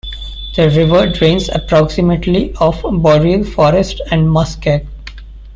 The 0.55 0.67
river 0.71 1.05
drains 1.11 1.47
approximately 1.49 2.53
of 2.59 2.81
boreal 2.81 3.43
forest 3.43 4.01
and 4.11 4.31
muskeg. 4.31 4.87